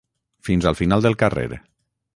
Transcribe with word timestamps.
fins 0.47 0.65
al 0.71 0.79
final 0.79 1.05
del 1.09 1.19
carrer 1.25 1.49